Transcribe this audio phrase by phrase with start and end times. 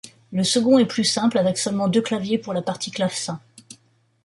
[0.31, 3.39] Le second est plus simple, avec seulement deux claviers pour la partie clavecin.